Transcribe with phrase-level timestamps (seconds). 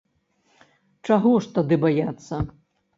[1.11, 2.45] Чаго ж тады баяцца?